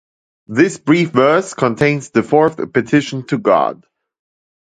This 0.47 0.79
brief 0.79 1.11
verse 1.11 1.53
contains 1.53 2.09
the 2.09 2.23
fourth 2.23 2.73
petition 2.73 3.27
to 3.27 3.37
God. 3.37 3.85